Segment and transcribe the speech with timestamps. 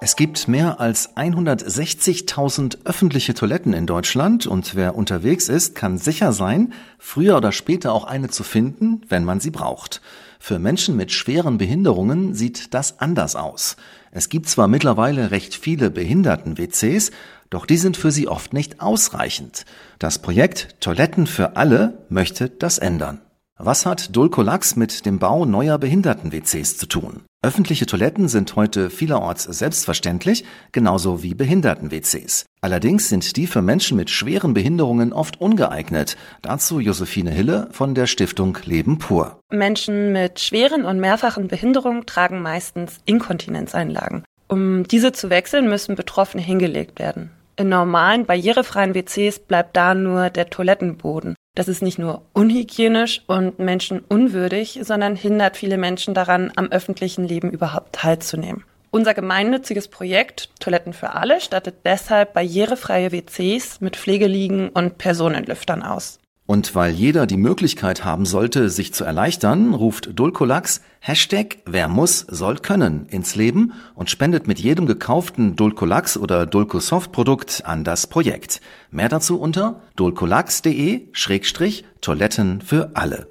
[0.00, 6.32] Es gibt mehr als 160.000 öffentliche Toiletten in Deutschland und wer unterwegs ist, kann sicher
[6.32, 10.00] sein, früher oder später auch eine zu finden, wenn man sie braucht.
[10.38, 13.76] Für Menschen mit schweren Behinderungen sieht das anders aus.
[14.12, 17.10] Es gibt zwar mittlerweile recht viele Behinderten-WCs,
[17.50, 19.64] doch die sind für sie oft nicht ausreichend.
[19.98, 23.20] Das Projekt Toiletten für alle möchte das ändern.
[23.60, 27.24] Was hat Dulcolax mit dem Bau neuer Behinderten-WCs zu tun?
[27.42, 32.46] Öffentliche Toiletten sind heute vielerorts selbstverständlich, genauso wie Behinderten-WCs.
[32.60, 36.16] Allerdings sind die für Menschen mit schweren Behinderungen oft ungeeignet.
[36.40, 39.40] Dazu Josephine Hille von der Stiftung Leben pur.
[39.50, 44.22] Menschen mit schweren und mehrfachen Behinderungen tragen meistens Inkontinenzeinlagen.
[44.46, 47.32] Um diese zu wechseln, müssen Betroffene hingelegt werden.
[47.56, 51.34] In normalen, barrierefreien WCs bleibt da nur der Toilettenboden.
[51.58, 57.50] Das ist nicht nur unhygienisch und menschenunwürdig, sondern hindert viele Menschen daran, am öffentlichen Leben
[57.50, 58.62] überhaupt teilzunehmen.
[58.92, 66.20] Unser gemeinnütziges Projekt Toiletten für alle stattet deshalb barrierefreie WCs mit Pflegeliegen und Personenlüftern aus.
[66.48, 72.20] Und weil jeder die Möglichkeit haben sollte, sich zu erleichtern, ruft Dulcolax Hashtag Wer muss,
[72.20, 78.06] soll können ins Leben und spendet mit jedem gekauften Dulcolax oder Dulcosoft Produkt an das
[78.06, 78.62] Projekt.
[78.90, 83.26] Mehr dazu unter dulcolax.de-toiletten für alle.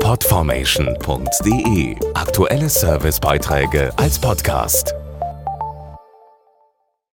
[0.00, 4.94] Podformation.de Aktuelle Servicebeiträge als Podcast.